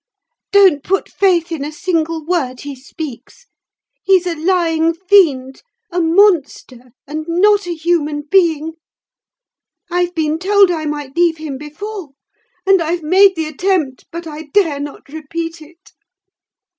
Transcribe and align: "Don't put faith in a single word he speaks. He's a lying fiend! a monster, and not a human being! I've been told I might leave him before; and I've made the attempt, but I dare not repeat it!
"Don't 0.51 0.83
put 0.83 1.07
faith 1.09 1.51
in 1.51 1.63
a 1.63 1.71
single 1.71 2.25
word 2.25 2.61
he 2.61 2.73
speaks. 2.73 3.45
He's 4.01 4.25
a 4.25 4.33
lying 4.33 4.95
fiend! 4.95 5.61
a 5.91 6.01
monster, 6.01 6.93
and 7.05 7.25
not 7.27 7.67
a 7.67 7.75
human 7.75 8.23
being! 8.23 8.77
I've 9.91 10.15
been 10.15 10.39
told 10.39 10.71
I 10.71 10.85
might 10.87 11.15
leave 11.15 11.37
him 11.37 11.59
before; 11.59 12.13
and 12.65 12.81
I've 12.81 13.03
made 13.03 13.35
the 13.35 13.45
attempt, 13.45 14.05
but 14.11 14.25
I 14.25 14.47
dare 14.55 14.79
not 14.79 15.07
repeat 15.07 15.61
it! 15.61 15.91